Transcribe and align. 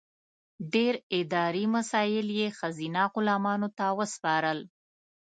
ډېر 0.73 0.93
اداري 1.19 1.65
مسایل 1.75 2.27
یې 2.39 2.47
ښځینه 2.57 3.01
غلامانو 3.13 3.69
ته 3.77 3.85
وسپارل. 3.99 4.59